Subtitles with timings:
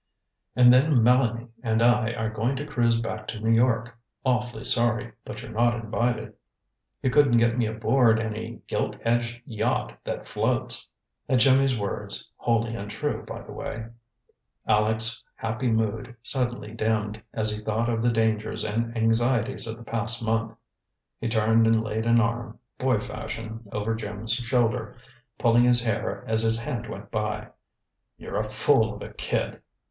[0.55, 3.95] "And then Mélanie and I are going to cruise back to New York.
[4.25, 6.33] Awfully sorry but you're not invited."
[7.03, 10.89] "You couldn't get me aboard any gilt edged yacht that floats!"
[11.29, 13.89] At Jimmy's words wholly untrue, by the way
[14.67, 19.83] Aleck's happy mood suddenly dimmed, as he thought of the dangers and anxieties of the
[19.83, 20.57] past month.
[21.19, 24.97] He turned and laid an arm, boy fashion, over Jim's shoulder,
[25.37, 27.49] pulling his hair as his hand went by.
[28.17, 29.61] "You're a fool of a kid!"